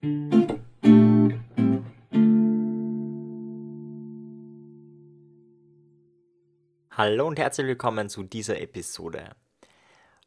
Hallo 0.00 0.12
und 7.26 7.36
herzlich 7.40 7.66
willkommen 7.66 8.08
zu 8.08 8.22
dieser 8.22 8.60
Episode. 8.60 9.34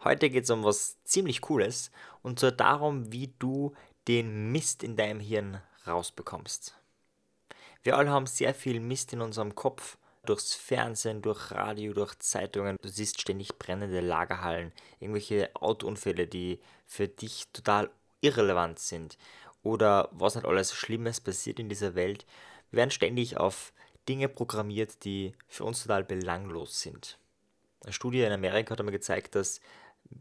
Heute 0.03 0.29
geht 0.29 0.43
es 0.43 0.49
um 0.49 0.65
was 0.65 1.01
ziemlich 1.05 1.39
Cooles 1.39 1.89
und 2.21 2.41
zwar 2.41 2.51
darum, 2.51 3.13
wie 3.13 3.33
du 3.39 3.73
den 4.09 4.51
Mist 4.51 4.83
in 4.83 4.97
deinem 4.97 5.21
Hirn 5.21 5.61
rausbekommst. 5.87 6.75
Wir 7.81 7.97
alle 7.97 8.09
haben 8.09 8.27
sehr 8.27 8.53
viel 8.53 8.81
Mist 8.81 9.13
in 9.13 9.21
unserem 9.21 9.55
Kopf, 9.55 9.97
durchs 10.25 10.53
Fernsehen, 10.53 11.21
durch 11.21 11.51
Radio, 11.51 11.93
durch 11.93 12.19
Zeitungen. 12.19 12.75
Du 12.81 12.89
siehst 12.89 13.21
ständig 13.21 13.57
brennende 13.57 14.01
Lagerhallen, 14.01 14.73
irgendwelche 14.99 15.49
Autounfälle, 15.55 16.27
die 16.27 16.59
für 16.85 17.07
dich 17.07 17.47
total 17.53 17.89
irrelevant 18.19 18.77
sind 18.77 19.17
oder 19.63 20.09
was 20.11 20.35
nicht 20.35 20.45
alles 20.45 20.73
Schlimmes 20.73 21.19
passiert 21.19 21.59
in 21.59 21.69
dieser 21.69 21.95
Welt. 21.95 22.25
Wir 22.71 22.77
werden 22.77 22.91
ständig 22.91 23.37
auf 23.37 23.73
Dinge 24.07 24.29
programmiert, 24.29 25.03
die 25.05 25.33
für 25.47 25.63
uns 25.63 25.83
total 25.83 26.03
belanglos 26.03 26.81
sind. 26.81 27.17
Eine 27.83 27.93
Studie 27.93 28.21
in 28.21 28.31
Amerika 28.31 28.71
hat 28.71 28.79
einmal 28.79 28.91
gezeigt, 28.91 29.35
dass 29.35 29.61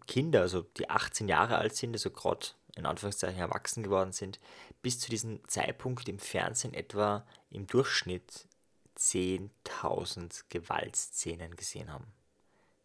Kinder, 0.06 0.42
also 0.42 0.62
die 0.62 0.88
18 0.88 1.28
Jahre 1.28 1.58
alt 1.58 1.74
sind, 1.74 1.94
also 1.94 2.10
gerade 2.10 2.48
in 2.76 2.86
Anführungszeichen 2.86 3.40
erwachsen 3.40 3.82
geworden 3.82 4.12
sind, 4.12 4.38
bis 4.82 4.98
zu 4.98 5.10
diesem 5.10 5.46
Zeitpunkt 5.48 6.08
im 6.08 6.18
Fernsehen 6.18 6.74
etwa 6.74 7.26
im 7.50 7.66
Durchschnitt 7.66 8.46
10.000 8.96 10.44
Gewaltszenen 10.48 11.56
gesehen 11.56 11.92
haben. 11.92 12.06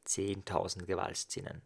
10.000 0.08 0.86
Gewaltszenen. 0.86 1.62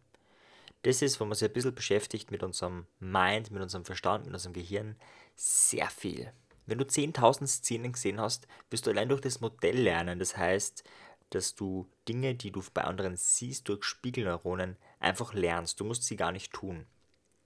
Das 0.83 1.01
ist, 1.01 1.19
wenn 1.19 1.27
man 1.27 1.35
sich 1.35 1.47
ein 1.47 1.53
bisschen 1.53 1.75
beschäftigt 1.75 2.31
mit 2.31 2.43
unserem 2.43 2.87
Mind, 2.99 3.51
mit 3.51 3.61
unserem 3.61 3.85
Verstand, 3.85 4.25
mit 4.25 4.33
unserem 4.33 4.53
Gehirn, 4.53 4.95
sehr 5.35 5.89
viel. 5.89 6.31
Wenn 6.65 6.77
du 6.77 6.85
10.000 6.85 7.47
Szenen 7.47 7.93
gesehen 7.93 8.21
hast, 8.21 8.47
wirst 8.69 8.85
du 8.85 8.91
allein 8.91 9.09
durch 9.09 9.21
das 9.21 9.41
Modell 9.41 9.81
lernen. 9.81 10.19
Das 10.19 10.37
heißt, 10.37 10.83
dass 11.31 11.55
du 11.55 11.87
Dinge, 12.07 12.35
die 12.35 12.51
du 12.51 12.63
bei 12.73 12.83
anderen 12.83 13.15
siehst, 13.17 13.67
durch 13.67 13.83
Spiegelneuronen 13.83 14.77
einfach 14.99 15.33
lernst. 15.33 15.79
Du 15.79 15.85
musst 15.85 16.03
sie 16.03 16.15
gar 16.15 16.31
nicht 16.31 16.53
tun. 16.53 16.85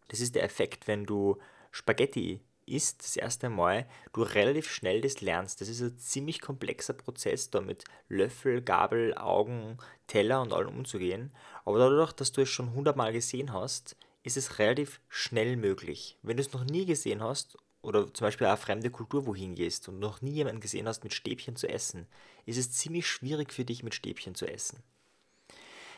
Das 0.09 0.19
ist 0.19 0.35
der 0.35 0.43
Effekt, 0.43 0.87
wenn 0.87 1.05
du 1.05 1.37
Spaghetti 1.71 2.41
isst, 2.65 3.03
das 3.03 3.15
erste 3.15 3.49
Mal, 3.49 3.87
du 4.13 4.23
relativ 4.23 4.69
schnell 4.69 5.01
das 5.01 5.21
lernst. 5.21 5.61
Das 5.61 5.67
ist 5.67 5.81
ein 5.81 5.97
ziemlich 5.97 6.41
komplexer 6.41 6.93
Prozess, 6.93 7.49
da 7.49 7.61
mit 7.61 7.83
Löffel, 8.09 8.61
Gabel, 8.61 9.13
Augen, 9.15 9.77
Teller 10.07 10.41
und 10.41 10.53
allem 10.53 10.77
umzugehen. 10.77 11.31
Aber 11.65 11.79
dadurch, 11.79 12.13
dass 12.13 12.31
du 12.31 12.41
es 12.41 12.49
schon 12.49 12.73
hundertmal 12.73 13.13
gesehen 13.13 13.53
hast, 13.53 13.95
ist 14.23 14.37
es 14.37 14.59
relativ 14.59 15.01
schnell 15.09 15.57
möglich. 15.57 16.17
Wenn 16.21 16.37
du 16.37 16.41
es 16.41 16.53
noch 16.53 16.63
nie 16.63 16.85
gesehen 16.85 17.21
hast 17.21 17.57
oder 17.81 18.13
zum 18.13 18.25
Beispiel 18.25 18.47
eine 18.47 18.57
fremde 18.57 18.89
Kultur 18.89 19.27
wohin 19.27 19.55
gehst 19.55 19.89
und 19.89 19.99
noch 19.99 20.21
nie 20.21 20.31
jemanden 20.31 20.61
gesehen 20.61 20.87
hast, 20.87 21.03
mit 21.03 21.13
Stäbchen 21.13 21.55
zu 21.55 21.67
essen, 21.67 22.07
ist 22.45 22.57
es 22.57 22.71
ziemlich 22.71 23.07
schwierig 23.07 23.51
für 23.51 23.65
dich, 23.65 23.83
mit 23.83 23.93
Stäbchen 23.93 24.35
zu 24.35 24.47
essen. 24.47 24.81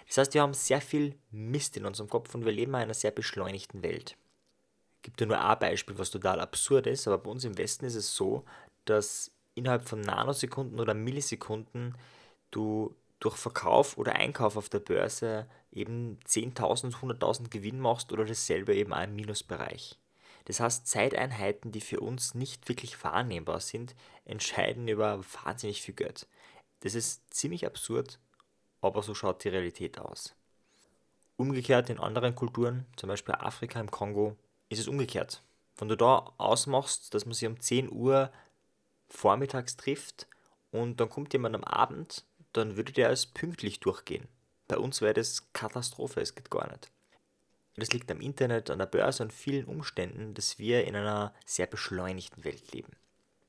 Das 0.08 0.18
heißt, 0.18 0.34
wir 0.34 0.42
haben 0.42 0.54
sehr 0.54 0.82
viel 0.82 1.16
Mist 1.32 1.78
in 1.78 1.86
unserem 1.86 2.10
Kopf 2.10 2.34
und 2.36 2.46
wir 2.46 2.52
leben 2.52 2.72
in 2.72 2.76
einer 2.76 2.94
sehr 2.94 3.12
beschleunigten 3.12 3.84
Welt. 3.84 4.18
Gebe 5.06 5.18
dir 5.18 5.28
nur 5.28 5.40
ein 5.40 5.60
Beispiel, 5.60 5.98
was 6.00 6.10
total 6.10 6.40
absurd 6.40 6.88
ist, 6.88 7.08
aber 7.08 7.20
bei 7.20 7.30
uns 7.30 7.44
im 7.44 7.58
Westen 7.58 7.86
ist 7.86 7.96
es 7.96 8.16
so, 8.16 8.44
dass 8.86 9.32
innerhalb 9.54 9.88
von 9.88 10.02
Nanosekunden 10.02 10.80
oder 10.80 10.96
Millisekunden 10.96 11.96
du 12.50 12.96
durch 13.20 13.36
Verkauf 13.36 13.98
oder 13.98 14.16
Einkauf 14.16 14.58
auf 14.58 14.70
der 14.70 14.80
Börse 14.80 15.48
eben 15.72 16.20
10.000, 16.28 16.96
100.000 16.96 17.50
Gewinn 17.50 17.80
machst 17.80 18.12
oder 18.12 18.26
dasselbe 18.26 18.74
eben 18.74 18.94
auch 18.94 19.04
im 19.04 19.16
Minusbereich. 19.16 20.00
Das 20.46 20.60
heißt, 20.60 20.88
Zeiteinheiten, 20.88 21.72
die 21.72 21.82
für 21.82 22.00
uns 22.00 22.34
nicht 22.34 22.68
wirklich 22.68 23.04
wahrnehmbar 23.04 23.60
sind, 23.60 23.96
entscheiden 24.26 24.88
über 24.88 25.22
wahnsinnig 25.44 25.82
viel 25.82 25.96
Geld. 25.96 26.28
Das 26.82 26.96
ist 26.96 27.34
ziemlich 27.34 27.66
absurd 27.66 28.20
aber 28.86 29.02
so 29.02 29.14
schaut 29.14 29.44
die 29.44 29.50
Realität 29.50 30.00
aus. 30.00 30.36
Umgekehrt 31.38 31.90
in 31.90 32.00
anderen 32.00 32.36
Kulturen, 32.36 32.86
zum 32.96 33.10
Beispiel 33.10 33.36
Afrika 33.36 33.80
im 33.80 33.92
Kongo, 33.92 34.38
ist 34.70 34.80
es 34.80 34.88
umgekehrt. 34.88 35.42
Wenn 35.78 35.90
du 35.90 35.98
da 35.98 36.34
ausmachst, 36.38 37.14
dass 37.14 37.26
man 37.26 37.34
sich 37.34 37.48
um 37.48 37.60
10 37.60 37.92
Uhr 37.92 38.32
vormittags 39.10 39.78
trifft 39.78 40.28
und 40.72 41.00
dann 41.00 41.10
kommt 41.10 41.34
jemand 41.34 41.56
am 41.56 41.64
Abend, 41.64 42.26
dann 42.54 42.78
würde 42.78 42.94
der 42.94 43.10
als 43.10 43.26
pünktlich 43.26 43.80
durchgehen. 43.80 44.28
Bei 44.68 44.78
uns 44.78 45.02
wäre 45.02 45.14
das 45.14 45.52
Katastrophe, 45.54 46.22
es 46.22 46.34
geht 46.34 46.50
gar 46.50 46.70
nicht. 46.72 46.92
Das 47.76 47.92
liegt 47.92 48.10
am 48.10 48.22
Internet, 48.22 48.70
an 48.70 48.80
der 48.80 48.86
Börse 48.86 49.24
und 49.24 49.34
vielen 49.34 49.66
Umständen, 49.66 50.34
dass 50.34 50.58
wir 50.58 50.86
in 50.86 50.96
einer 50.96 51.34
sehr 51.46 51.68
beschleunigten 51.68 52.46
Welt 52.46 52.72
leben. 52.72 52.94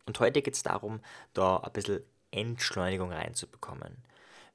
Und 0.04 0.18
heute 0.18 0.42
geht 0.42 0.54
es 0.54 0.64
darum, 0.64 1.00
da 1.32 1.58
ein 1.58 1.72
bisschen 1.72 2.02
Entschleunigung 2.32 3.12
reinzubekommen. 3.12 3.96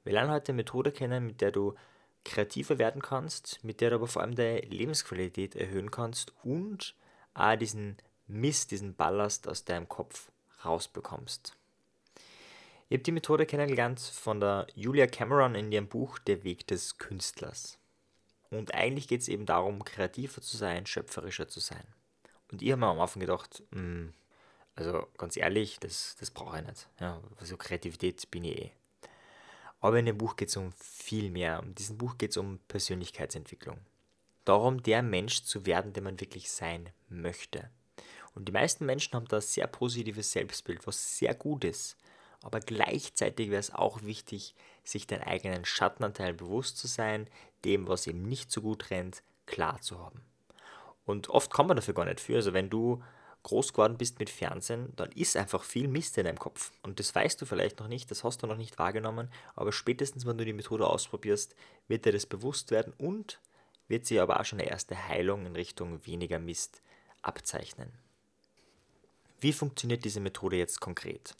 Wir 0.04 0.12
lernen 0.12 0.30
heute 0.30 0.52
eine 0.52 0.56
Methode 0.56 0.92
kennen, 0.92 1.26
mit 1.26 1.40
der 1.40 1.52
du 1.52 1.74
kreativer 2.24 2.78
werden 2.78 3.02
kannst, 3.02 3.62
mit 3.62 3.80
der 3.80 3.90
du 3.90 3.96
aber 3.96 4.06
vor 4.06 4.22
allem 4.22 4.34
deine 4.34 4.60
Lebensqualität 4.60 5.56
erhöhen 5.56 5.90
kannst 5.90 6.32
und 6.44 6.94
auch 7.34 7.56
diesen 7.56 7.96
Mist, 8.26 8.70
diesen 8.70 8.94
Ballast 8.94 9.48
aus 9.48 9.64
deinem 9.64 9.88
Kopf 9.88 10.30
rausbekommst. 10.64 11.56
Ich 12.88 12.96
habe 12.96 13.04
die 13.04 13.12
Methode 13.12 13.46
kennengelernt 13.46 14.00
von 14.00 14.40
der 14.40 14.66
Julia 14.74 15.06
Cameron 15.06 15.54
in 15.54 15.72
ihrem 15.72 15.88
Buch 15.88 16.18
Der 16.18 16.44
Weg 16.44 16.66
des 16.66 16.98
Künstlers. 16.98 17.78
Und 18.50 18.74
eigentlich 18.74 19.08
geht 19.08 19.22
es 19.22 19.28
eben 19.28 19.46
darum, 19.46 19.82
kreativer 19.82 20.42
zu 20.42 20.58
sein, 20.58 20.84
schöpferischer 20.84 21.48
zu 21.48 21.58
sein. 21.58 21.84
Und 22.50 22.60
ich 22.60 22.70
habe 22.70 22.80
mir 22.80 22.88
am 22.88 23.00
Anfang 23.00 23.20
gedacht, 23.20 23.62
mh, 23.70 23.80
hm, 23.80 24.14
also 24.74 25.06
ganz 25.16 25.36
ehrlich, 25.36 25.78
das, 25.80 26.16
das 26.20 26.30
brauche 26.30 26.58
ich 26.58 26.66
nicht. 26.66 26.88
Ja, 27.00 27.20
also 27.38 27.56
Kreativität 27.56 28.30
bin 28.30 28.44
ich 28.44 28.58
eh. 28.58 28.72
Aber 29.82 29.98
in 29.98 30.06
dem 30.06 30.16
Buch 30.16 30.36
geht 30.36 30.48
es 30.48 30.56
um 30.56 30.72
viel 30.72 31.30
mehr. 31.30 31.60
In 31.62 31.74
diesem 31.74 31.98
Buch 31.98 32.16
geht 32.16 32.30
es 32.30 32.36
um 32.36 32.60
Persönlichkeitsentwicklung. 32.68 33.78
Darum, 34.44 34.82
der 34.82 35.02
Mensch 35.02 35.42
zu 35.42 35.66
werden, 35.66 35.92
der 35.92 36.04
man 36.04 36.20
wirklich 36.20 36.50
sein 36.50 36.88
möchte. 37.08 37.68
Und 38.34 38.46
die 38.46 38.52
meisten 38.52 38.86
Menschen 38.86 39.14
haben 39.14 39.26
da 39.26 39.36
ein 39.36 39.42
sehr 39.42 39.66
positives 39.66 40.32
Selbstbild, 40.32 40.86
was 40.86 41.18
sehr 41.18 41.34
gut 41.34 41.64
ist. 41.64 41.96
Aber 42.42 42.60
gleichzeitig 42.60 43.50
wäre 43.50 43.60
es 43.60 43.74
auch 43.74 44.02
wichtig, 44.02 44.54
sich 44.84 45.06
den 45.06 45.20
eigenen 45.20 45.64
Schattenanteil 45.64 46.32
bewusst 46.32 46.78
zu 46.78 46.86
sein, 46.86 47.28
dem, 47.64 47.88
was 47.88 48.06
eben 48.06 48.22
nicht 48.22 48.50
so 48.50 48.62
gut 48.62 48.90
rennt, 48.90 49.22
klar 49.46 49.80
zu 49.80 49.98
haben. 49.98 50.22
Und 51.04 51.28
oft 51.28 51.50
kommt 51.50 51.68
man 51.68 51.76
dafür 51.76 51.94
gar 51.94 52.04
nicht 52.04 52.20
für. 52.20 52.36
Also 52.36 52.52
wenn 52.52 52.70
du 52.70 53.02
groß 53.42 53.72
geworden 53.72 53.98
bist 53.98 54.18
mit 54.18 54.30
Fernsehen, 54.30 54.92
dann 54.96 55.10
ist 55.12 55.36
einfach 55.36 55.64
viel 55.64 55.88
Mist 55.88 56.16
in 56.18 56.24
deinem 56.24 56.38
Kopf. 56.38 56.72
Und 56.82 57.00
das 57.00 57.14
weißt 57.14 57.40
du 57.40 57.46
vielleicht 57.46 57.80
noch 57.80 57.88
nicht, 57.88 58.10
das 58.10 58.24
hast 58.24 58.42
du 58.42 58.46
noch 58.46 58.56
nicht 58.56 58.78
wahrgenommen, 58.78 59.30
aber 59.56 59.72
spätestens, 59.72 60.26
wenn 60.26 60.38
du 60.38 60.44
die 60.44 60.52
Methode 60.52 60.86
ausprobierst, 60.86 61.54
wird 61.88 62.04
dir 62.04 62.12
das 62.12 62.26
bewusst 62.26 62.70
werden 62.70 62.92
und 62.98 63.40
wird 63.88 64.06
sich 64.06 64.20
aber 64.20 64.40
auch 64.40 64.44
schon 64.44 64.60
eine 64.60 64.70
erste 64.70 65.08
Heilung 65.08 65.44
in 65.46 65.56
Richtung 65.56 66.06
weniger 66.06 66.38
Mist 66.38 66.82
abzeichnen. 67.22 67.92
Wie 69.40 69.52
funktioniert 69.52 70.04
diese 70.04 70.20
Methode 70.20 70.56
jetzt 70.56 70.80
konkret? 70.80 71.34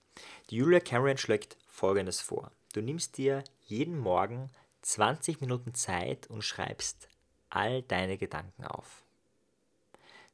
Die 0.51 0.57
Julia 0.57 0.81
Cameron 0.81 1.19
schlägt 1.19 1.57
folgendes 1.69 2.21
vor. 2.21 2.51
Du 2.73 2.81
nimmst 2.81 3.17
dir 3.17 3.45
jeden 3.67 3.99
Morgen 3.99 4.51
20 4.83 5.41
Minuten 5.41 5.75
Zeit 5.75 6.27
und 6.29 6.43
schreibst 6.43 7.09
all 7.49 7.83
deine 7.83 8.19
Gedanken 8.19 8.65
auf. 8.65 9.05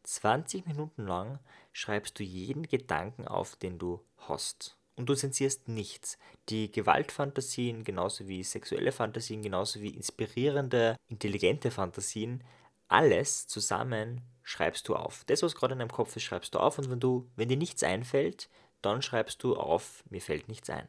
20 0.08 0.66
Minuten 0.66 1.06
lang 1.06 1.38
schreibst 1.72 2.18
du 2.18 2.22
jeden 2.22 2.62
Gedanken 2.62 3.28
auf, 3.28 3.56
den 3.56 3.78
du 3.78 4.02
hast. 4.16 4.76
Und 4.96 5.08
du 5.08 5.14
zensierst 5.14 5.68
nichts. 5.68 6.18
Die 6.48 6.72
Gewaltfantasien, 6.72 7.84
genauso 7.84 8.26
wie 8.26 8.42
sexuelle 8.42 8.90
Fantasien, 8.90 9.42
genauso 9.42 9.80
wie 9.80 9.90
inspirierende, 9.90 10.96
intelligente 11.08 11.70
Fantasien, 11.70 12.42
alles 12.88 13.46
zusammen 13.46 14.22
schreibst 14.42 14.88
du 14.88 14.96
auf. 14.96 15.24
Das, 15.26 15.42
was 15.42 15.54
gerade 15.54 15.74
in 15.74 15.78
deinem 15.78 15.92
Kopf 15.92 16.16
ist, 16.16 16.22
schreibst 16.22 16.54
du 16.54 16.58
auf. 16.58 16.78
Und 16.78 16.90
wenn 16.90 17.00
du, 17.00 17.28
wenn 17.36 17.48
dir 17.48 17.58
nichts 17.58 17.82
einfällt, 17.82 18.48
dann 18.80 19.02
schreibst 19.02 19.42
du 19.42 19.56
auf, 19.56 20.02
mir 20.08 20.22
fällt 20.22 20.48
nichts 20.48 20.70
ein. 20.70 20.88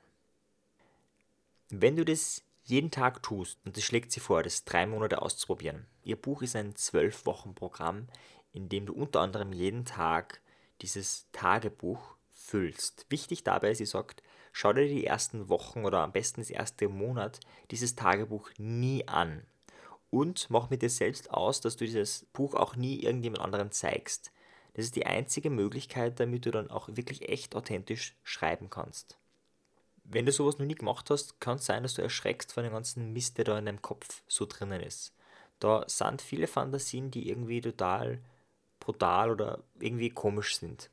Wenn 1.70 1.98
du 1.98 2.06
das 2.06 2.44
jeden 2.64 2.92
Tag 2.92 3.22
tust, 3.22 3.60
und 3.66 3.76
das 3.76 3.84
schlägt 3.84 4.12
sie 4.12 4.20
vor, 4.20 4.44
das 4.44 4.64
drei 4.64 4.86
Monate 4.86 5.22
auszuprobieren. 5.22 5.88
Ihr 6.04 6.16
Buch 6.16 6.42
ist 6.42 6.56
ein 6.56 6.76
zwölf 6.76 7.26
Wochen 8.54 8.60
Programm, 8.60 8.60
in 8.60 8.70
dem 8.70 8.86
du 8.86 8.94
unter 8.94 9.22
anderem 9.22 9.54
jeden 9.54 9.86
Tag 9.86 10.42
dieses 10.82 11.28
Tagebuch 11.32 12.16
füllst. 12.32 13.06
Wichtig 13.10 13.44
dabei, 13.44 13.74
sie 13.74 13.86
sagt, 13.86 14.24
schau 14.52 14.74
dir 14.74 14.88
die 14.88 15.06
ersten 15.06 15.50
Wochen 15.50 15.86
oder 15.86 16.00
am 16.00 16.12
besten 16.12 16.42
das 16.42 16.50
erste 16.50 16.88
Monat 16.88 17.40
dieses 17.72 17.96
Tagebuch 17.96 18.50
nie 18.58 19.08
an. 19.08 19.46
Und 20.12 20.50
mach 20.50 20.70
mit 20.70 20.82
dir 20.82 20.90
selbst 20.90 21.32
aus, 21.32 21.62
dass 21.62 21.78
du 21.78 21.86
dieses 21.86 22.26
Buch 22.34 22.56
auch 22.56 22.76
nie 22.76 23.04
irgendjemand 23.04 23.44
anderen 23.44 23.72
zeigst. 23.72 24.32
Das 24.74 24.86
ist 24.86 24.96
die 24.96 25.06
einzige 25.06 25.50
Möglichkeit, 25.50 26.20
damit 26.20 26.46
du 26.46 26.52
dann 26.52 26.72
auch 26.72 26.90
wirklich 26.92 27.30
echt 27.30 27.56
authentisch 27.56 28.16
schreiben 28.24 28.70
kannst. 28.70 29.18
Wenn 30.04 30.26
du 30.26 30.32
sowas 30.32 30.58
noch 30.58 30.66
nie 30.66 30.76
gemacht 30.76 31.12
hast, 31.12 31.40
kann 31.40 31.58
es 31.58 31.66
sein, 31.66 31.84
dass 31.84 31.94
du 31.94 32.02
erschreckst 32.02 32.54
von 32.54 32.64
dem 32.64 32.74
ganzen 32.74 33.14
Mist, 33.14 33.38
der 33.38 33.46
da 33.46 33.60
in 33.60 33.66
deinem 33.66 33.82
Kopf 33.82 34.24
so 34.28 34.48
drinnen 34.48 34.82
ist. 34.82 35.14
Da 35.60 35.84
sind 35.88 36.22
viele 36.22 36.48
Fantasien, 36.48 37.12
die 37.12 37.30
irgendwie 37.30 37.62
total 37.62 38.20
brutal 38.90 39.30
oder 39.30 39.64
irgendwie 39.80 40.10
komisch 40.10 40.58
sind. 40.58 40.90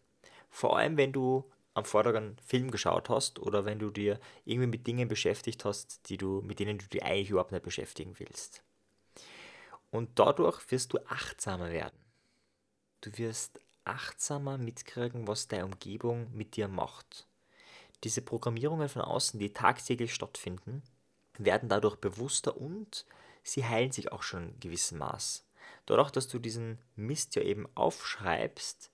Vor 0.51 0.77
allem, 0.77 0.99
wenn 0.99 1.13
du 1.13 1.51
am 1.73 1.87
Vortag 1.87 2.21
Film 2.45 2.71
geschaut 2.71 3.09
hast 3.09 3.39
oder 3.39 3.65
wenn 3.65 3.79
du 3.79 3.91
dir 3.91 4.21
irgendwie 4.45 4.69
mit 4.69 4.87
Dingen 4.87 5.09
beschäftigt 5.09 5.65
hast, 5.65 6.09
die 6.11 6.19
du, 6.19 6.43
mit 6.43 6.59
denen 6.59 6.77
du 6.77 6.87
dich 6.87 7.03
eigentlich 7.03 7.31
überhaupt 7.31 7.53
nicht 7.53 7.65
beschäftigen 7.65 8.19
willst. 8.19 8.63
Und 9.91 10.19
dadurch 10.19 10.71
wirst 10.71 10.93
du 10.93 10.99
achtsamer 11.07 11.71
werden. 11.71 11.99
Du 13.01 13.17
wirst 13.17 13.61
achtsamer 13.85 14.59
mitkriegen, 14.59 15.27
was 15.27 15.49
deine 15.49 15.65
Umgebung 15.65 16.31
mit 16.35 16.57
dir 16.57 16.69
macht. 16.69 17.27
Diese 18.05 18.21
Programmierungen 18.21 18.91
von 18.91 19.03
außen, 19.03 19.41
die 19.41 19.55
tagtäglich 19.55 20.13
stattfinden, 20.13 20.83
werden 21.39 21.71
dadurch 21.71 21.97
bewusster 21.97 22.59
und 22.59 23.07
sie 23.43 23.65
heilen 23.65 23.93
sich 23.93 24.13
auch 24.13 24.23
schon 24.23 24.51
in 24.51 24.61
gewissem 24.61 24.99
Maß. 24.99 25.46
Dadurch, 25.87 26.11
dass 26.11 26.29
du 26.29 26.39
diesen 26.39 26.79
Mist 26.97 27.37
ja 27.37 27.43
eben 27.43 27.67
aufschreibst, 27.75 28.91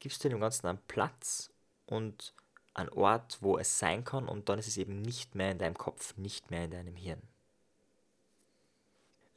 gibst 0.00 0.24
du 0.24 0.28
dem 0.28 0.40
Ganzen 0.40 0.66
einen 0.66 0.82
Platz 0.88 1.52
und 1.86 2.34
einen 2.74 2.88
Ort, 2.90 3.38
wo 3.40 3.58
es 3.58 3.78
sein 3.78 4.04
kann 4.04 4.28
und 4.28 4.48
dann 4.48 4.58
ist 4.58 4.68
es 4.68 4.78
eben 4.78 5.02
nicht 5.02 5.34
mehr 5.34 5.52
in 5.52 5.58
deinem 5.58 5.76
Kopf, 5.76 6.16
nicht 6.16 6.50
mehr 6.50 6.64
in 6.64 6.70
deinem 6.70 6.96
Hirn. 6.96 7.22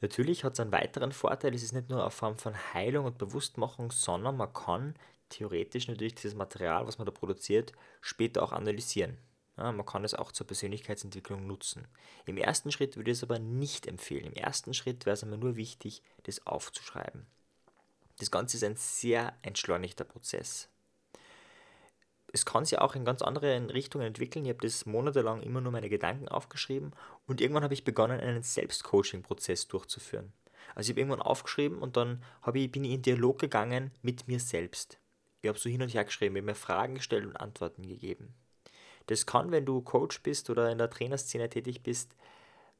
Natürlich 0.00 0.44
hat 0.44 0.54
es 0.54 0.60
einen 0.60 0.72
weiteren 0.72 1.12
Vorteil, 1.12 1.54
es 1.54 1.62
ist 1.62 1.72
nicht 1.72 1.88
nur 1.88 2.00
eine 2.00 2.10
Form 2.10 2.36
von 2.36 2.54
Heilung 2.74 3.06
und 3.06 3.18
Bewusstmachung, 3.18 3.90
sondern 3.90 4.36
man 4.36 4.52
kann 4.52 4.94
theoretisch 5.28 5.88
natürlich 5.88 6.14
dieses 6.14 6.34
Material, 6.34 6.86
was 6.86 6.98
man 6.98 7.06
da 7.06 7.12
produziert, 7.12 7.72
später 8.00 8.42
auch 8.42 8.52
analysieren. 8.52 9.18
Ja, 9.56 9.70
man 9.70 9.86
kann 9.86 10.04
es 10.04 10.14
auch 10.14 10.32
zur 10.32 10.46
Persönlichkeitsentwicklung 10.46 11.46
nutzen. 11.46 11.86
Im 12.26 12.36
ersten 12.36 12.72
Schritt 12.72 12.96
würde 12.96 13.10
ich 13.10 13.18
es 13.18 13.22
aber 13.22 13.38
nicht 13.38 13.86
empfehlen. 13.86 14.26
Im 14.26 14.32
ersten 14.32 14.74
Schritt 14.74 15.06
wäre 15.06 15.14
es 15.14 15.22
immer 15.22 15.36
nur 15.36 15.56
wichtig, 15.56 16.02
das 16.24 16.44
aufzuschreiben. 16.46 17.26
Das 18.18 18.30
Ganze 18.30 18.56
ist 18.56 18.64
ein 18.64 18.76
sehr 18.76 19.36
entschleunigter 19.42 20.04
Prozess. 20.04 20.68
Es 22.32 22.44
kann 22.44 22.64
sich 22.64 22.78
auch 22.78 22.96
in 22.96 23.04
ganz 23.04 23.22
andere 23.22 23.72
Richtungen 23.72 24.08
entwickeln. 24.08 24.44
Ich 24.44 24.50
habe 24.50 24.66
das 24.66 24.86
monatelang 24.86 25.40
immer 25.42 25.60
nur 25.60 25.70
meine 25.70 25.88
Gedanken 25.88 26.28
aufgeschrieben 26.28 26.92
und 27.26 27.40
irgendwann 27.40 27.62
habe 27.62 27.74
ich 27.74 27.84
begonnen, 27.84 28.18
einen 28.18 28.42
Selbstcoaching-Prozess 28.42 29.68
durchzuführen. 29.68 30.32
Also 30.74 30.88
ich 30.88 30.94
habe 30.94 31.00
irgendwann 31.00 31.22
aufgeschrieben 31.22 31.78
und 31.78 31.96
dann 31.96 32.24
ich, 32.52 32.72
bin 32.72 32.82
ich 32.82 32.92
in 32.92 33.02
Dialog 33.02 33.38
gegangen 33.38 33.92
mit 34.02 34.26
mir 34.26 34.40
selbst. 34.40 34.98
Ich 35.42 35.48
habe 35.48 35.58
so 35.58 35.68
hin 35.68 35.82
und 35.82 35.94
her 35.94 36.04
geschrieben, 36.04 36.34
ich 36.34 36.40
habe 36.40 36.46
mir 36.46 36.54
Fragen 36.56 36.96
gestellt 36.96 37.24
und 37.24 37.36
Antworten 37.36 37.86
gegeben. 37.86 38.34
Das 39.06 39.26
kann, 39.26 39.50
wenn 39.50 39.66
du 39.66 39.82
Coach 39.82 40.22
bist 40.22 40.50
oder 40.50 40.70
in 40.70 40.78
der 40.78 40.90
Trainerszene 40.90 41.48
tätig 41.48 41.82
bist, 41.82 42.14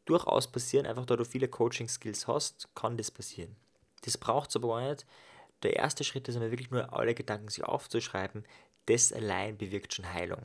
durchaus 0.05 0.51
passieren. 0.51 0.87
Einfach 0.87 1.07
da 1.07 1.17
du 1.17 1.25
viele 1.25 1.49
Coaching-Skills 1.49 2.27
hast, 2.27 2.69
kann 2.75 2.97
das 2.97 3.11
passieren. 3.11 3.57
Das 4.03 4.19
braucht 4.19 4.51
es 4.51 4.57
aber 4.57 4.69
gar 4.69 4.89
nicht. 4.89 5.07
Der 5.63 5.77
erste 5.77 6.05
Schritt 6.05 6.29
ist 6.29 6.35
einmal 6.35 6.51
wirklich 6.51 6.71
nur 6.71 6.93
alle 6.93 7.15
Gedanken 7.15 7.49
sich 7.49 7.65
aufzuschreiben. 7.65 8.45
Das 8.87 9.13
allein 9.13 9.57
bewirkt 9.57 9.95
schon 9.95 10.13
Heilung. 10.13 10.43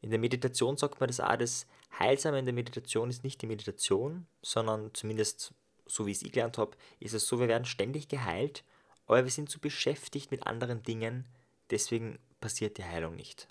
In 0.00 0.10
der 0.10 0.18
Meditation 0.18 0.76
sagt 0.76 1.00
man 1.00 1.08
das 1.08 1.20
auch, 1.20 1.36
das 1.36 1.66
Heilsame 1.98 2.38
in 2.38 2.44
der 2.44 2.54
Meditation 2.54 3.08
ist 3.08 3.24
nicht 3.24 3.40
die 3.42 3.46
Meditation, 3.46 4.26
sondern 4.42 4.92
zumindest 4.94 5.54
so 5.86 6.06
wie 6.06 6.10
ich 6.10 6.22
es 6.22 6.30
gelernt 6.30 6.58
habe, 6.58 6.76
ist 7.00 7.14
es 7.14 7.26
so, 7.26 7.40
wir 7.40 7.48
werden 7.48 7.64
ständig 7.64 8.08
geheilt, 8.08 8.64
aber 9.06 9.24
wir 9.24 9.30
sind 9.30 9.48
zu 9.48 9.60
beschäftigt 9.60 10.30
mit 10.30 10.46
anderen 10.46 10.82
Dingen, 10.82 11.26
deswegen 11.70 12.18
passiert 12.40 12.76
die 12.76 12.84
Heilung 12.84 13.14
nicht. 13.14 13.48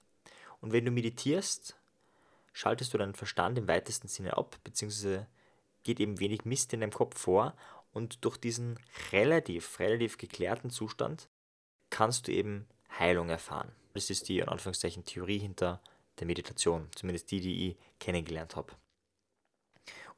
Und 0.66 0.72
wenn 0.72 0.84
du 0.84 0.90
meditierst, 0.90 1.78
schaltest 2.52 2.92
du 2.92 2.98
deinen 2.98 3.14
Verstand 3.14 3.56
im 3.60 3.68
weitesten 3.68 4.08
Sinne 4.08 4.36
ab, 4.36 4.58
beziehungsweise 4.64 5.28
geht 5.84 6.00
eben 6.00 6.20
wenig 6.20 6.44
Mist 6.44 6.74
in 6.74 6.80
deinem 6.80 6.92
Kopf 6.92 7.20
vor 7.20 7.56
und 7.94 8.26
durch 8.26 8.38
diesen 8.38 8.80
relativ, 9.12 9.78
relativ 9.78 10.18
geklärten 10.18 10.72
Zustand 10.72 11.30
kannst 11.92 12.28
du 12.28 12.32
eben 12.32 12.66
Heilung 12.98 13.30
erfahren. 13.30 13.74
Das 13.94 14.10
ist 14.10 14.28
die, 14.28 14.40
in 14.40 14.50
Anführungszeichen, 14.50 15.06
Theorie 15.06 15.38
hinter 15.38 15.84
der 16.20 16.26
Meditation, 16.26 16.90
zumindest 16.96 17.30
die, 17.30 17.42
die 17.42 17.70
ich 17.70 17.78
kennengelernt 18.00 18.56
habe. 18.56 18.74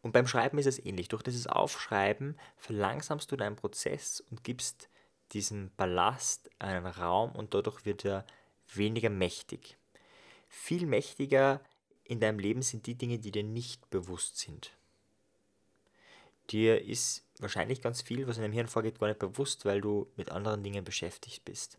Und 0.01 0.13
beim 0.13 0.27
Schreiben 0.27 0.59
ist 0.59 0.67
es 0.67 0.79
ähnlich. 0.79 1.09
Durch 1.09 1.23
dieses 1.23 1.47
Aufschreiben 1.47 2.39
verlangsamst 2.55 3.29
du 3.29 3.35
deinen 3.35 3.57
Prozess 3.57 4.23
und 4.31 4.45
gibst 4.45 4.87
diesem 5.33 5.71
Ballast 5.75 6.49
einen 6.57 6.85
Raum 6.85 7.35
und 7.35 7.53
dadurch 7.53 7.83
wird 7.83 8.05
er 8.05 8.25
weniger 8.73 9.09
mächtig. 9.09 9.77
Viel 10.47 10.85
mächtiger 10.85 11.61
in 12.03 12.19
deinem 12.19 12.39
Leben 12.39 12.61
sind 12.61 12.87
die 12.87 12.95
Dinge, 12.95 13.19
die 13.19 13.31
dir 13.31 13.43
nicht 13.43 13.89
bewusst 13.89 14.37
sind. 14.37 14.71
Dir 16.49 16.81
ist 16.81 17.25
wahrscheinlich 17.39 17.81
ganz 17.81 18.01
viel, 18.01 18.27
was 18.27 18.37
in 18.37 18.43
deinem 18.43 18.53
Hirn 18.53 18.67
vorgeht, 18.67 18.99
gar 18.99 19.07
nicht 19.07 19.19
bewusst, 19.19 19.65
weil 19.65 19.81
du 19.81 20.07
mit 20.15 20.31
anderen 20.31 20.63
Dingen 20.63 20.85
beschäftigt 20.85 21.43
bist. 21.43 21.77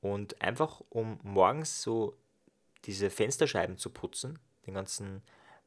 Und 0.00 0.40
einfach 0.40 0.80
um 0.88 1.20
morgens 1.22 1.82
so 1.82 2.16
diese 2.86 3.10
Fensterscheiben 3.10 3.76
zu 3.76 3.90
putzen, 3.90 4.38
den 4.66 4.74
ganzen 4.74 5.22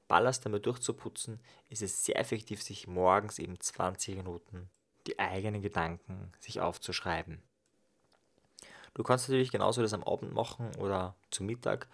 Ballast 0.07 0.45
einmal 0.45 0.61
durchzuputzen, 0.61 1.39
ist 1.69 1.83
es 1.83 2.03
sehr 2.03 2.17
effektiv, 2.17 2.63
sich 2.63 2.87
morgens 2.87 3.37
eben 3.37 3.59
20 3.59 4.15
Minuten 4.17 4.69
die 5.07 5.19
eigenen 5.19 5.61
Gedanken 5.61 6.31
sich 6.39 6.61
aufzuschreiben. 6.61 7.41
Du 8.93 9.03
kannst 9.03 9.27
natürlich 9.27 9.51
genauso 9.51 9.81
das 9.81 9.93
am 9.93 10.03
Abend 10.03 10.33
machen 10.33 10.75
oder 10.77 11.15
zu 11.31 11.43
Mittag 11.43 11.87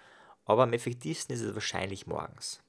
aber 0.49 0.63
am 0.63 0.73
effektivsten 0.73 1.35
ist 1.35 1.43
es 1.43 1.53
wahrscheinlich 1.53 2.07
morgens. 2.07 2.63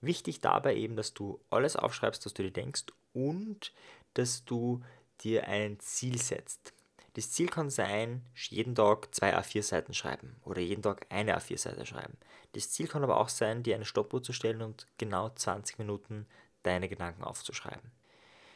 Wichtig 0.00 0.40
dabei 0.40 0.74
eben, 0.74 0.96
dass 0.96 1.14
du 1.14 1.38
alles 1.48 1.76
aufschreibst, 1.76 2.26
was 2.26 2.34
du 2.34 2.42
dir 2.42 2.50
denkst 2.50 2.86
und 3.12 3.72
dass 4.14 4.44
du 4.44 4.82
dir 5.20 5.46
ein 5.46 5.78
Ziel 5.78 6.20
setzt. 6.20 6.72
Das 7.14 7.30
Ziel 7.30 7.48
kann 7.48 7.70
sein, 7.70 8.26
jeden 8.34 8.74
Tag 8.74 9.14
zwei 9.14 9.36
A4-Seiten 9.36 9.94
schreiben 9.94 10.34
oder 10.44 10.60
jeden 10.60 10.82
Tag 10.82 11.06
eine 11.08 11.38
A4-Seite 11.38 11.86
schreiben. 11.86 12.18
Das 12.54 12.70
Ziel 12.70 12.88
kann 12.88 13.04
aber 13.04 13.20
auch 13.20 13.28
sein, 13.28 13.62
dir 13.62 13.76
eine 13.76 13.84
Stoppuhr 13.84 14.24
zu 14.24 14.32
stellen 14.32 14.60
und 14.60 14.88
genau 14.98 15.28
20 15.28 15.78
Minuten 15.78 16.26
deine 16.64 16.88
Gedanken 16.88 17.22
aufzuschreiben. 17.22 17.92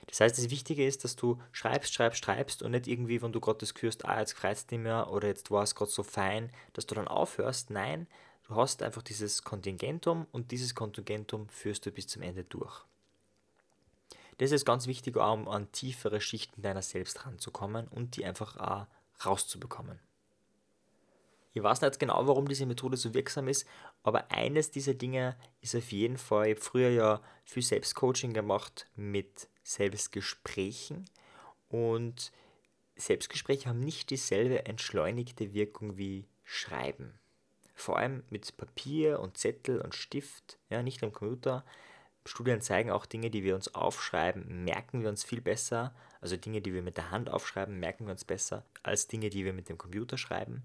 Das 0.08 0.20
heißt, 0.20 0.36
das 0.36 0.50
Wichtige 0.50 0.84
ist, 0.84 1.04
dass 1.04 1.14
du 1.14 1.40
schreibst, 1.52 1.94
schreibst, 1.94 2.24
schreibst 2.24 2.60
und 2.60 2.72
nicht 2.72 2.88
irgendwie, 2.88 3.22
wenn 3.22 3.32
du 3.32 3.38
das 3.38 3.74
gehörst, 3.74 4.04
ah, 4.04 4.18
jetzt 4.18 4.32
freut 4.32 4.56
es 4.56 4.68
nicht 4.68 4.80
mehr 4.80 5.12
oder 5.12 5.28
jetzt 5.28 5.52
war 5.52 5.62
es 5.62 5.76
gerade 5.76 5.92
so 5.92 6.02
fein, 6.02 6.50
dass 6.72 6.86
du 6.86 6.96
dann 6.96 7.06
aufhörst. 7.06 7.70
Nein, 7.70 8.08
Du 8.46 8.56
hast 8.56 8.82
einfach 8.82 9.02
dieses 9.02 9.42
Kontingentum 9.42 10.26
und 10.30 10.50
dieses 10.50 10.74
Kontingentum 10.74 11.48
führst 11.48 11.86
du 11.86 11.90
bis 11.90 12.08
zum 12.08 12.20
Ende 12.20 12.44
durch. 12.44 12.84
Das 14.38 14.52
ist 14.52 14.66
ganz 14.66 14.86
wichtig, 14.86 15.16
um 15.16 15.48
an 15.48 15.72
tiefere 15.72 16.20
Schichten 16.20 16.60
deiner 16.60 16.82
selbst 16.82 17.24
ranzukommen 17.24 17.88
und 17.88 18.16
die 18.16 18.24
einfach 18.24 18.56
auch 18.58 18.86
rauszubekommen. 19.24 19.98
Ich 21.54 21.62
weiß 21.62 21.80
nicht 21.80 22.00
genau, 22.00 22.26
warum 22.26 22.48
diese 22.48 22.66
Methode 22.66 22.96
so 22.96 23.14
wirksam 23.14 23.48
ist, 23.48 23.66
aber 24.02 24.30
eines 24.30 24.72
dieser 24.72 24.92
Dinge 24.92 25.36
ist 25.60 25.76
auf 25.76 25.92
jeden 25.92 26.18
Fall, 26.18 26.48
ich 26.48 26.56
habe 26.56 26.60
früher 26.60 26.90
ja 26.90 27.22
viel 27.44 27.62
Selbstcoaching 27.62 28.34
gemacht 28.34 28.88
mit 28.96 29.48
Selbstgesprächen 29.62 31.08
und 31.68 32.32
Selbstgespräche 32.96 33.68
haben 33.68 33.80
nicht 33.80 34.10
dieselbe 34.10 34.66
entschleunigte 34.66 35.54
Wirkung 35.54 35.96
wie 35.96 36.26
Schreiben 36.42 37.18
vor 37.74 37.98
allem 37.98 38.22
mit 38.30 38.56
Papier 38.56 39.20
und 39.20 39.36
Zettel 39.36 39.80
und 39.80 39.94
Stift, 39.94 40.58
ja, 40.70 40.82
nicht 40.82 41.02
am 41.02 41.12
Computer. 41.12 41.64
Studien 42.26 42.60
zeigen 42.60 42.90
auch 42.90 43.06
Dinge, 43.06 43.30
die 43.30 43.44
wir 43.44 43.54
uns 43.54 43.74
aufschreiben, 43.74 44.64
merken 44.64 45.02
wir 45.02 45.10
uns 45.10 45.24
viel 45.24 45.40
besser. 45.40 45.94
Also 46.20 46.36
Dinge, 46.36 46.62
die 46.62 46.72
wir 46.72 46.82
mit 46.82 46.96
der 46.96 47.10
Hand 47.10 47.28
aufschreiben, 47.28 47.78
merken 47.78 48.06
wir 48.06 48.12
uns 48.12 48.24
besser 48.24 48.64
als 48.82 49.08
Dinge, 49.08 49.28
die 49.28 49.44
wir 49.44 49.52
mit 49.52 49.68
dem 49.68 49.76
Computer 49.76 50.16
schreiben. 50.16 50.62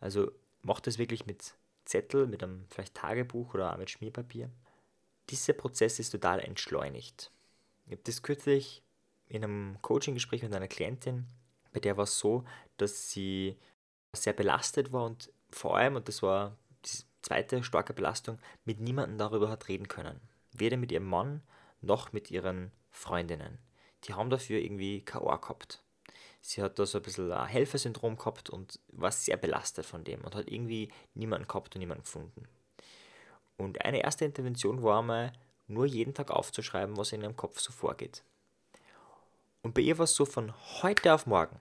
Also 0.00 0.30
macht 0.62 0.86
es 0.86 0.98
wirklich 0.98 1.26
mit 1.26 1.54
Zettel, 1.84 2.26
mit 2.26 2.42
einem 2.42 2.66
vielleicht 2.68 2.94
Tagebuch 2.94 3.54
oder 3.54 3.76
mit 3.78 3.90
Schmierpapier. 3.90 4.50
Dieser 5.30 5.54
Prozess 5.54 5.98
ist 5.98 6.10
total 6.10 6.40
entschleunigt. 6.40 7.30
Ich 7.86 7.92
habe 7.92 8.02
das 8.04 8.22
kürzlich 8.22 8.82
in 9.28 9.44
einem 9.44 9.78
Coaching-Gespräch 9.80 10.42
mit 10.42 10.54
einer 10.54 10.68
Klientin, 10.68 11.26
bei 11.72 11.80
der 11.80 11.96
war 11.96 12.04
es 12.04 12.18
so, 12.18 12.44
dass 12.76 13.10
sie 13.10 13.56
sehr 14.12 14.34
belastet 14.34 14.92
war 14.92 15.06
und 15.06 15.32
vor 15.54 15.76
allem, 15.76 15.96
und 15.96 16.08
das 16.08 16.22
war 16.22 16.56
die 16.84 17.04
zweite 17.22 17.62
starke 17.62 17.92
Belastung, 17.92 18.38
mit 18.64 18.80
niemandem 18.80 19.18
darüber 19.18 19.48
hat 19.48 19.68
reden 19.68 19.88
können. 19.88 20.20
Weder 20.52 20.76
mit 20.76 20.92
ihrem 20.92 21.06
Mann 21.06 21.42
noch 21.80 22.12
mit 22.12 22.30
ihren 22.30 22.72
Freundinnen. 22.90 23.58
Die 24.04 24.14
haben 24.14 24.30
dafür 24.30 24.60
irgendwie 24.60 25.04
K.O. 25.04 25.36
gehabt. 25.38 25.82
Sie 26.40 26.60
hat 26.60 26.78
da 26.78 26.86
so 26.86 26.98
ein 26.98 27.02
bisschen 27.02 27.30
ein 27.32 27.46
Helfersyndrom 27.46 28.16
gehabt 28.16 28.50
und 28.50 28.80
war 28.88 29.12
sehr 29.12 29.36
belastet 29.36 29.86
von 29.86 30.02
dem 30.02 30.22
und 30.22 30.34
hat 30.34 30.50
irgendwie 30.50 30.90
niemanden 31.14 31.46
gehabt 31.46 31.74
und 31.74 31.80
niemanden 31.80 32.02
gefunden. 32.02 32.48
Und 33.56 33.84
eine 33.84 34.02
erste 34.02 34.24
Intervention 34.24 34.82
war 34.82 35.00
einmal, 35.00 35.32
nur 35.68 35.86
jeden 35.86 36.14
Tag 36.14 36.30
aufzuschreiben, 36.30 36.96
was 36.96 37.12
in 37.12 37.22
ihrem 37.22 37.36
Kopf 37.36 37.60
so 37.60 37.72
vorgeht. 37.72 38.24
Und 39.62 39.74
bei 39.74 39.80
ihr 39.80 39.98
war 39.98 40.04
es 40.04 40.14
so 40.14 40.24
von 40.24 40.52
heute 40.82 41.14
auf 41.14 41.26
morgen, 41.26 41.60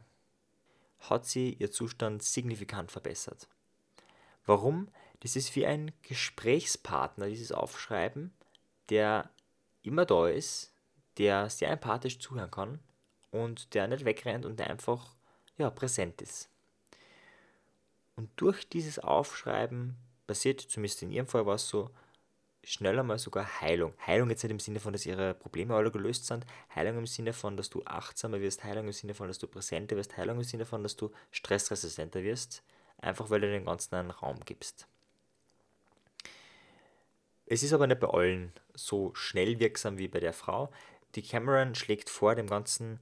hat 1.02 1.26
sie 1.26 1.54
ihr 1.54 1.72
Zustand 1.72 2.24
signifikant 2.24 2.92
verbessert. 2.92 3.48
Warum? 4.46 4.90
Das 5.22 5.36
ist 5.36 5.56
wie 5.56 5.66
ein 5.66 5.92
Gesprächspartner, 6.02 7.28
dieses 7.28 7.52
Aufschreiben, 7.52 8.34
der 8.90 9.30
immer 9.84 10.06
da 10.06 10.28
ist, 10.28 10.74
der 11.18 11.50
sehr 11.50 11.70
empathisch 11.70 12.20
zuhören 12.20 12.52
kann 12.52 12.80
und 13.30 13.74
der 13.74 13.88
nicht 13.88 14.06
wegrennt 14.06 14.46
und 14.46 14.60
der 14.60 14.70
einfach 14.70 15.16
ja, 15.58 15.70
präsent 15.70 16.22
ist. 16.22 16.50
Und 18.16 18.30
durch 18.36 18.68
dieses 18.68 19.00
Aufschreiben 19.00 19.96
passiert, 20.28 20.62
zumindest 20.62 21.02
in 21.04 21.12
ihrem 21.12 21.28
Fall 21.28 21.46
war 21.46 21.56
es 21.56 21.68
so, 21.68 21.92
schneller 22.64 23.04
mal 23.04 23.18
sogar 23.18 23.62
Heilung. 23.62 23.94
Heilung 24.06 24.30
jetzt 24.30 24.44
nicht 24.44 24.52
im 24.52 24.60
Sinne 24.60 24.80
von, 24.80 24.94
dass 24.94 25.06
ihre 25.06 25.34
Probleme 25.34 25.76
alle 25.76 25.92
gelöst 25.92 26.26
sind, 26.28 26.46
Heilung 26.74 27.00
im 27.00 27.08
Sinne 27.08 27.34
von, 27.34 27.58
dass 27.58 27.70
du 27.70 27.84
achtsamer 27.86 28.40
wirst, 28.40 28.64
Heilung 28.64 28.88
im 28.88 28.94
Sinne 28.94 29.14
von, 29.14 29.28
dass 29.28 29.40
du 29.40 29.48
präsenter 29.48 29.96
wirst, 29.96 30.16
Heilung 30.18 30.38
im 30.38 30.44
Sinne 30.44 30.66
von, 30.66 30.84
dass 30.84 30.96
du 30.96 31.12
stressresistenter 31.32 32.24
wirst, 32.24 32.64
einfach 33.02 33.30
weil 33.30 33.42
du 33.42 33.52
den 33.52 33.66
ganzen 33.66 33.96
einen 33.96 34.12
Raum 34.12 34.40
gibst. 34.46 34.88
Es 37.46 37.64
ist 37.64 37.74
aber 37.74 37.88
nicht 37.88 38.00
bei 38.00 38.08
allen 38.08 38.54
so 38.74 39.14
schnell 39.14 39.60
wirksam 39.60 39.98
wie 39.98 40.08
bei 40.08 40.20
der 40.20 40.34
Frau. 40.34 40.72
Die 41.16 41.22
Cameron 41.22 41.76
schlägt 41.76 42.10
vor, 42.10 42.36
dem 42.36 42.48
Ganzen 42.48 43.00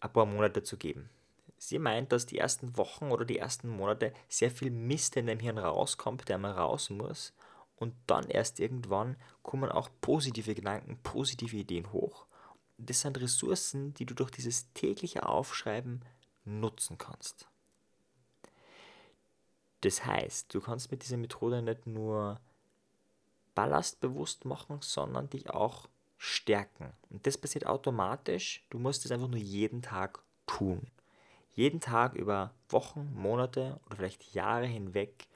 ein 0.00 0.12
paar 0.12 0.26
Monate 0.26 0.64
zu 0.64 0.76
geben. 0.76 1.10
Sie 1.58 1.78
meint, 1.78 2.12
dass 2.12 2.26
die 2.26 2.38
ersten 2.38 2.76
Wochen 2.76 3.10
oder 3.10 3.24
die 3.24 3.38
ersten 3.38 3.68
Monate 3.68 4.12
sehr 4.28 4.50
viel 4.50 4.70
Mist 4.70 5.16
in 5.16 5.26
dem 5.26 5.38
Hirn 5.38 5.58
rauskommt, 5.58 6.28
der 6.28 6.38
mal 6.38 6.52
raus 6.52 6.90
muss. 6.90 7.32
Und 7.76 7.94
dann 8.06 8.28
erst 8.28 8.60
irgendwann 8.60 9.16
kommen 9.42 9.70
auch 9.70 9.88
positive 10.00 10.54
Gedanken, 10.54 10.98
positive 11.02 11.56
Ideen 11.56 11.92
hoch. 11.92 12.26
Das 12.76 13.00
sind 13.00 13.20
Ressourcen, 13.20 13.94
die 13.94 14.06
du 14.06 14.14
durch 14.14 14.30
dieses 14.30 14.72
tägliche 14.72 15.26
Aufschreiben 15.26 16.04
nutzen 16.44 16.98
kannst. 16.98 17.48
Das 19.84 20.06
heißt, 20.06 20.54
du 20.54 20.62
kannst 20.62 20.90
mit 20.90 21.02
dieser 21.02 21.18
Methode 21.18 21.60
nicht 21.60 21.86
nur 21.86 22.40
Ballast 23.54 24.00
bewusst 24.00 24.46
machen, 24.46 24.78
sondern 24.80 25.28
dich 25.28 25.50
auch 25.50 25.88
stärken. 26.16 26.94
Und 27.10 27.26
das 27.26 27.36
passiert 27.36 27.66
automatisch. 27.66 28.64
Du 28.70 28.78
musst 28.78 29.04
es 29.04 29.12
einfach 29.12 29.28
nur 29.28 29.38
jeden 29.38 29.82
Tag 29.82 30.22
tun. 30.46 30.86
Jeden 31.52 31.80
Tag 31.80 32.14
über 32.14 32.54
Wochen, 32.70 33.12
Monate 33.14 33.78
oder 33.84 33.96
vielleicht 33.96 34.32
Jahre 34.32 34.64
hinweg 34.64 35.28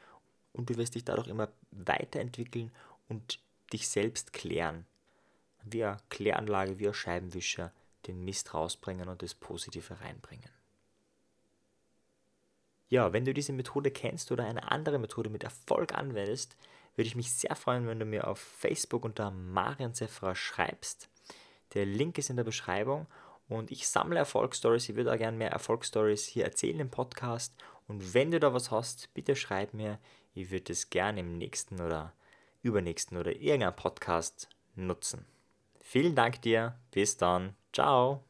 und 0.55 0.71
du 0.71 0.77
wirst 0.77 0.95
dich 0.95 1.05
dadurch 1.05 1.29
immer 1.29 1.51
weiterentwickeln 1.71 2.73
und 3.11 3.41
dich 3.75 3.87
selbst 3.87 4.33
klären. 4.33 4.87
Wie 5.63 5.85
eine 5.85 5.99
Kläranlage, 6.09 6.79
wie 6.79 6.89
ein 6.89 6.95
Scheibenwischer 6.95 7.71
den 8.07 8.25
Mist 8.25 8.55
rausbringen 8.55 9.11
und 9.11 9.21
das 9.21 9.35
Positive 9.35 10.01
reinbringen. 10.01 10.58
Ja, 12.89 13.13
wenn 13.13 13.25
du 13.25 13.35
diese 13.35 13.53
Methode 13.53 13.91
kennst 13.91 14.33
oder 14.33 14.45
eine 14.45 14.71
andere 14.71 14.99
Methode 14.99 15.31
mit 15.31 15.45
Erfolg 15.45 15.95
anwendest, 15.95 16.57
würde 16.97 17.07
ich 17.07 17.17
mich 17.17 17.33
sehr 17.33 17.55
freuen, 17.55 17.87
wenn 17.87 18.01
du 18.01 18.07
mir 18.07 18.27
auf 18.27 18.39
Facebook 18.39 19.05
unter 19.05 19.31
Marian 19.31 19.95
Sefra 19.95 20.35
schreibst. 20.35 21.09
Der 21.75 21.87
Link 21.87 22.19
ist 22.19 22.31
in 22.31 22.37
der 22.37 22.45
Beschreibung 22.45 23.07
und 23.49 23.71
ich 23.71 23.89
sammle 23.89 24.19
Erfolgsstories. 24.19 24.89
Ich 24.89 24.97
würde 24.97 25.13
auch 25.13 25.19
gerne 25.19 25.37
mehr 25.37 25.51
Erfolgsstories 25.51 26.25
hier 26.27 26.45
erzählen 26.45 26.81
im 26.81 26.91
Podcast. 26.91 27.55
Und 27.87 28.15
wenn 28.15 28.31
du 28.31 28.41
da 28.41 28.53
was 28.53 28.71
hast, 28.71 29.13
bitte 29.15 29.37
schreib 29.37 29.75
mir. 29.75 29.99
Ich 30.35 30.51
würde 30.51 30.73
es 30.73 30.91
gerne 30.91 31.21
im 31.21 31.39
nächsten 31.39 31.81
oder 31.81 32.13
übernächsten 32.63 33.17
oder 33.17 33.33
irgendeinem 33.33 33.77
Podcast 33.77 34.49
nutzen. 34.75 35.25
Vielen 35.81 36.15
Dank 36.15 36.43
dir. 36.43 36.75
Bis 36.91 37.17
dann. 37.17 37.55
Ciao. 37.73 38.25